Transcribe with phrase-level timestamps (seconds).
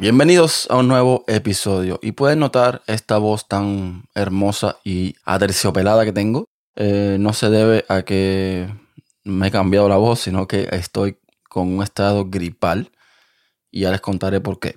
[0.00, 6.12] Bienvenidos a un nuevo episodio y pueden notar esta voz tan hermosa y aterciopelada que
[6.12, 6.44] tengo.
[6.76, 8.72] Eh, no se debe a que
[9.24, 12.92] me he cambiado la voz, sino que estoy con un estado gripal
[13.72, 14.76] y ya les contaré por qué.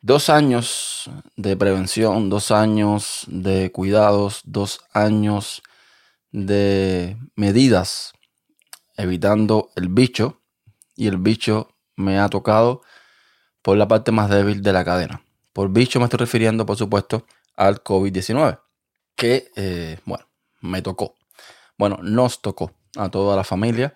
[0.00, 5.60] Dos años de prevención, dos años de cuidados, dos años
[6.30, 8.12] de medidas
[8.96, 10.40] evitando el bicho
[10.94, 12.82] y el bicho me ha tocado
[13.66, 15.24] por la parte más débil de la cadena.
[15.52, 18.60] Por bicho me estoy refiriendo, por supuesto, al COVID-19,
[19.16, 20.24] que, eh, bueno,
[20.60, 21.16] me tocó.
[21.76, 23.92] Bueno, nos tocó a toda la familia.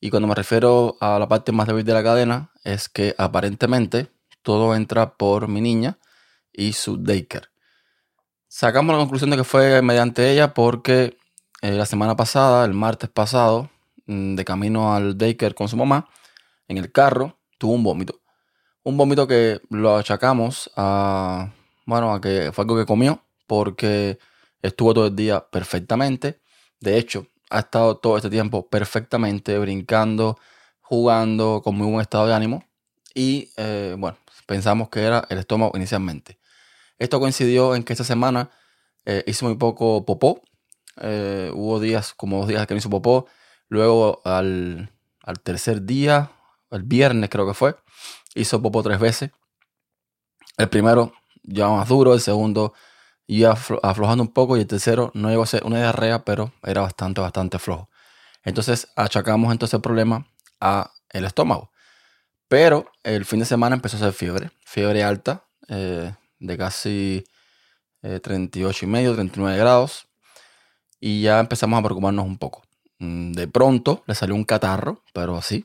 [0.00, 4.10] Y cuando me refiero a la parte más débil de la cadena, es que aparentemente
[4.40, 5.98] todo entra por mi niña
[6.50, 7.48] y su daycare.
[8.48, 11.18] Sacamos la conclusión de que fue mediante ella porque
[11.60, 13.68] eh, la semana pasada, el martes pasado,
[14.06, 16.08] mm, de camino al daycare con su mamá,
[16.66, 18.21] en el carro, tuvo un vómito.
[18.84, 21.52] Un vómito que lo achacamos a,
[21.86, 24.18] bueno, a que fue algo que comió porque
[24.60, 26.40] estuvo todo el día perfectamente.
[26.80, 30.36] De hecho, ha estado todo este tiempo perfectamente brincando,
[30.80, 32.64] jugando, con muy buen estado de ánimo.
[33.14, 36.40] Y eh, bueno, pensamos que era el estómago inicialmente.
[36.98, 38.50] Esto coincidió en que esta semana
[39.04, 40.42] eh, muy poco popó.
[41.00, 43.26] Eh, hubo días, como dos días que no hizo popó.
[43.68, 44.90] Luego al,
[45.22, 46.32] al tercer día,
[46.72, 47.76] el viernes creo que fue,
[48.34, 49.30] hizo popo tres veces.
[50.56, 52.74] El primero ya más duro, el segundo
[53.26, 56.82] ya aflojando un poco y el tercero no llegó a ser una diarrea, pero era
[56.82, 57.88] bastante, bastante flojo.
[58.44, 60.26] Entonces achacamos entonces el problema
[60.60, 61.70] a el estómago.
[62.48, 67.24] Pero el fin de semana empezó a ser fiebre, fiebre alta eh, de casi
[68.02, 70.08] 38 eh, y medio, 39 grados.
[71.00, 72.62] Y ya empezamos a preocuparnos un poco.
[72.98, 75.64] Mm, de pronto le salió un catarro, pero así,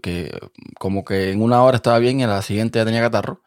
[0.00, 0.38] que,
[0.78, 3.42] como que en una hora estaba bien y en la siguiente ya tenía catarro.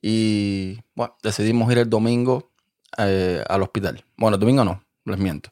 [0.00, 2.52] Y bueno, decidimos ir el domingo
[2.96, 4.04] eh, al hospital.
[4.16, 5.50] Bueno, el domingo no, les miento.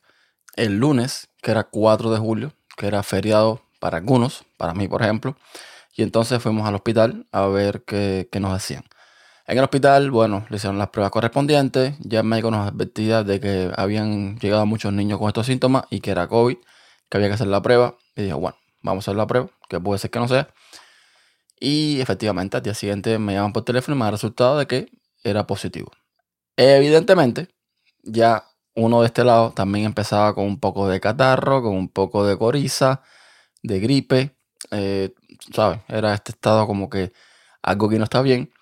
[0.54, 5.02] El lunes, que era 4 de julio, que era feriado para algunos, para mí por
[5.02, 5.36] ejemplo.
[5.96, 8.84] Y entonces fuimos al hospital a ver qué, qué nos hacían.
[9.46, 11.94] En el hospital, bueno, le hicieron las pruebas correspondientes.
[12.00, 16.00] Ya el médico nos advertía de que habían llegado muchos niños con estos síntomas y
[16.00, 16.56] que era COVID,
[17.08, 17.96] que había que hacer la prueba.
[18.16, 18.56] Y dijo, bueno,
[18.90, 20.48] vamos a hacer la prueba, que puede ser que no sea.
[21.58, 24.88] Y efectivamente, al día siguiente me llaman por teléfono y me da resultado de que
[25.24, 25.90] era positivo.
[26.56, 27.48] Evidentemente,
[28.02, 32.26] ya uno de este lado también empezaba con un poco de catarro, con un poco
[32.26, 33.02] de coriza,
[33.62, 34.36] de gripe.
[34.70, 35.14] Eh,
[35.54, 35.80] ¿Sabes?
[35.88, 37.12] Era este estado como que
[37.62, 38.52] algo que no está bien.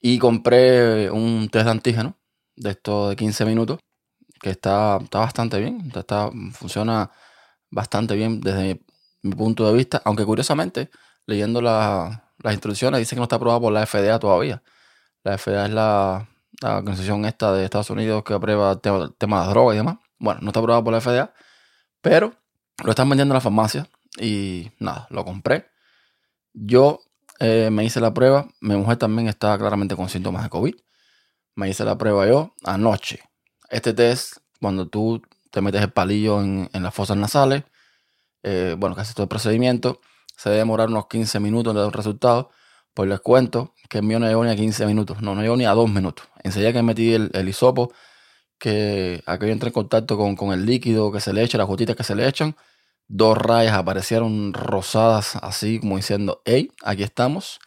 [0.00, 2.18] Y compré un test de antígeno
[2.56, 3.80] de esto de 15 minutos,
[4.40, 5.90] que está, está bastante bien.
[5.94, 7.10] Está, funciona
[7.70, 8.80] bastante bien desde mi
[9.22, 10.90] punto de vista, aunque curiosamente,
[11.26, 12.20] leyendo las
[12.50, 14.62] instrucciones, dice que no está aprobado por la FDA todavía.
[15.24, 16.28] La FDA es la,
[16.62, 19.98] organización esta de Estados Unidos que aprueba el tema, de drogas y demás.
[20.18, 21.32] Bueno, no está aprobado por la FDA,
[22.00, 22.34] pero
[22.84, 25.66] lo están vendiendo en la farmacia y nada, lo compré.
[26.52, 27.00] Yo
[27.40, 30.74] eh, me hice la prueba, mi mujer también está claramente con síntomas de COVID.
[31.54, 33.20] Me hice la prueba yo anoche.
[33.70, 37.64] Este test, cuando tú te metes el palillo en las fosas nasales,
[38.42, 40.00] eh, bueno, casi todo el procedimiento.
[40.36, 42.50] Se debe demorar unos 15 minutos en dar un resultado.
[42.94, 45.56] Pues les cuento que el mío no llegó ni a 15 minutos, no, no llegó
[45.56, 46.26] ni a 2 minutos.
[46.42, 47.92] Enseguida que metí el, el hisopo,
[48.58, 51.96] que aquello entré en contacto con, con, el líquido que se le echa, las gotitas
[51.96, 52.56] que se le echan,
[53.06, 57.60] dos rayas aparecieron rosadas así como diciendo, hey, aquí estamos.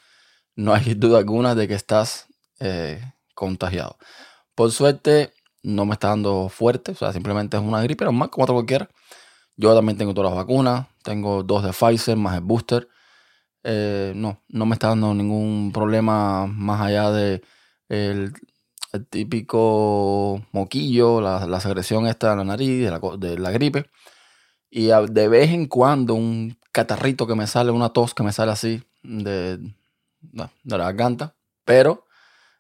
[0.55, 2.27] No hay duda alguna de que estás
[2.59, 3.01] eh,
[3.33, 3.97] contagiado.
[4.55, 5.33] Por suerte
[5.63, 8.89] no me está dando fuerte, o sea, simplemente es una gripe normal como otra cualquiera.
[9.61, 12.87] Yo también tengo todas las vacunas, tengo dos de Pfizer más el booster.
[13.63, 17.43] Eh, no, no me está dando ningún problema más allá de
[17.87, 18.33] el,
[19.11, 23.85] típico moquillo, la, la, secreción esta de la nariz, de la, de la gripe.
[24.71, 28.51] Y de vez en cuando un catarrito que me sale, una tos que me sale
[28.51, 29.67] así de, de
[30.65, 31.35] la garganta.
[31.65, 32.07] Pero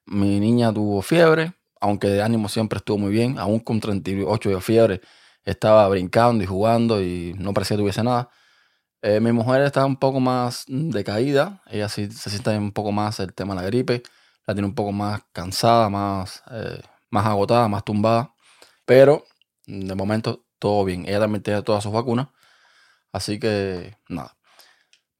[0.05, 4.61] mi niña tuvo fiebre, aunque de ánimo siempre estuvo muy bien, aún con 38 de
[4.61, 5.01] fiebre
[5.45, 8.29] estaba brincando y jugando y no parecía que tuviese nada.
[9.01, 13.19] Eh, mi mujer está un poco más decaída, ella sí se siente un poco más
[13.19, 14.03] el tema de la gripe,
[14.45, 18.35] la tiene un poco más cansada, más, eh, más agotada, más tumbada,
[18.85, 19.25] pero
[19.65, 21.05] de momento todo bien.
[21.07, 22.27] Ella también tiene todas sus vacunas,
[23.11, 24.37] así que nada.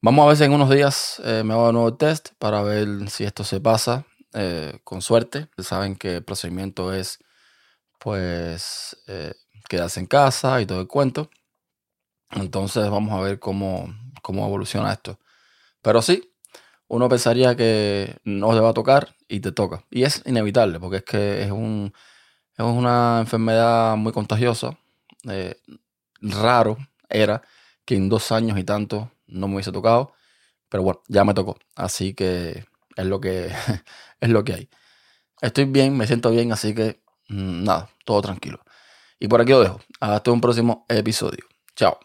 [0.02, 3.10] Vamos a ver si en unos días eh, me hago de nuevo test para ver
[3.10, 4.06] si esto se pasa
[4.86, 5.50] con suerte.
[5.58, 7.20] Saben que el procedimiento es
[8.00, 8.96] pues
[9.72, 11.30] quedarse en casa y todo el cuento.
[12.32, 13.88] Entonces vamos a ver cómo,
[14.22, 15.18] cómo evoluciona esto.
[15.82, 16.34] Pero sí,
[16.90, 19.86] uno pensaría que no te va a tocar y te toca.
[19.90, 21.94] Y es inevitable, porque es que es, un,
[22.58, 24.78] es una enfermedad muy contagiosa.
[25.30, 25.56] Eh,
[26.20, 26.78] raro
[27.10, 27.42] era
[27.86, 30.14] que en dos años y tanto no me hubiese tocado.
[30.70, 31.58] Pero bueno, ya me tocó.
[31.76, 32.66] Así que
[32.98, 33.48] es lo que,
[34.20, 34.70] es lo que hay.
[35.42, 38.60] Estoy bien, me siento bien, así que mm, nada, todo tranquilo.
[39.22, 39.80] Y por aquí lo dejo.
[40.00, 41.46] Hasta un próximo episodio.
[41.76, 42.00] Chao.